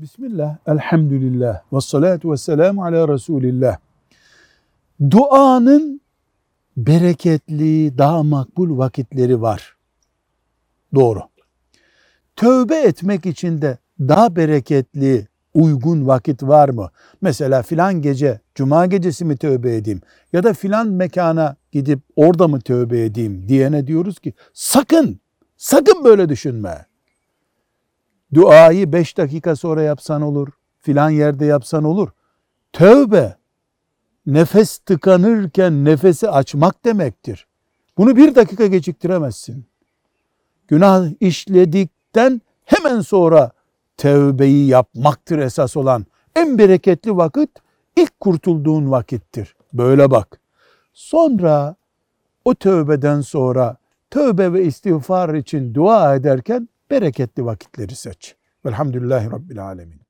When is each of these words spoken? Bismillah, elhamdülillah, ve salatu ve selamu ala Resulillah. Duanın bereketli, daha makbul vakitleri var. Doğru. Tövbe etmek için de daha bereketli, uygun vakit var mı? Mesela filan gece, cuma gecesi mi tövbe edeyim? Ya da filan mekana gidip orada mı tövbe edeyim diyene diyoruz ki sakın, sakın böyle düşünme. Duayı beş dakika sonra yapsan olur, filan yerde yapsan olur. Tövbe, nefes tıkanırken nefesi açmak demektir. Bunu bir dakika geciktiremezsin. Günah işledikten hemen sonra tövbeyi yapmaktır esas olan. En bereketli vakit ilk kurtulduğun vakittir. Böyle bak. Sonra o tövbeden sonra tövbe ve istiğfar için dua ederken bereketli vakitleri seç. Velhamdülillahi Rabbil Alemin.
Bismillah, 0.00 0.56
elhamdülillah, 0.66 1.62
ve 1.72 1.80
salatu 1.80 2.32
ve 2.32 2.36
selamu 2.36 2.84
ala 2.84 3.08
Resulillah. 3.08 3.76
Duanın 5.10 6.00
bereketli, 6.76 7.98
daha 7.98 8.22
makbul 8.22 8.78
vakitleri 8.78 9.40
var. 9.40 9.76
Doğru. 10.94 11.20
Tövbe 12.36 12.76
etmek 12.76 13.26
için 13.26 13.62
de 13.62 13.78
daha 14.00 14.36
bereketli, 14.36 15.28
uygun 15.54 16.06
vakit 16.06 16.42
var 16.42 16.68
mı? 16.68 16.90
Mesela 17.20 17.62
filan 17.62 18.02
gece, 18.02 18.40
cuma 18.54 18.86
gecesi 18.86 19.24
mi 19.24 19.36
tövbe 19.36 19.76
edeyim? 19.76 20.00
Ya 20.32 20.42
da 20.42 20.52
filan 20.52 20.88
mekana 20.88 21.56
gidip 21.72 22.00
orada 22.16 22.48
mı 22.48 22.60
tövbe 22.60 23.04
edeyim 23.04 23.48
diyene 23.48 23.86
diyoruz 23.86 24.18
ki 24.18 24.32
sakın, 24.52 25.20
sakın 25.56 26.04
böyle 26.04 26.28
düşünme. 26.28 26.89
Duayı 28.34 28.92
beş 28.92 29.16
dakika 29.16 29.56
sonra 29.56 29.82
yapsan 29.82 30.22
olur, 30.22 30.48
filan 30.78 31.10
yerde 31.10 31.44
yapsan 31.44 31.84
olur. 31.84 32.08
Tövbe, 32.72 33.36
nefes 34.26 34.78
tıkanırken 34.78 35.84
nefesi 35.84 36.30
açmak 36.30 36.84
demektir. 36.84 37.46
Bunu 37.98 38.16
bir 38.16 38.34
dakika 38.34 38.66
geciktiremezsin. 38.66 39.66
Günah 40.68 41.08
işledikten 41.20 42.40
hemen 42.64 43.00
sonra 43.00 43.50
tövbeyi 43.96 44.66
yapmaktır 44.66 45.38
esas 45.38 45.76
olan. 45.76 46.06
En 46.36 46.58
bereketli 46.58 47.16
vakit 47.16 47.50
ilk 47.96 48.20
kurtulduğun 48.20 48.90
vakittir. 48.90 49.56
Böyle 49.72 50.10
bak. 50.10 50.40
Sonra 50.92 51.76
o 52.44 52.54
tövbeden 52.54 53.20
sonra 53.20 53.76
tövbe 54.10 54.52
ve 54.52 54.64
istiğfar 54.64 55.34
için 55.34 55.74
dua 55.74 56.14
ederken 56.14 56.68
bereketli 56.90 57.44
vakitleri 57.44 57.94
seç. 57.94 58.36
Velhamdülillahi 58.66 59.30
Rabbil 59.30 59.64
Alemin. 59.64 60.00